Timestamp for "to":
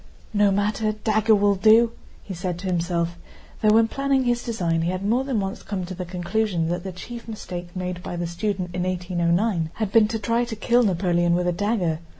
2.57-2.65, 5.85-5.93, 10.07-10.17, 10.43-10.55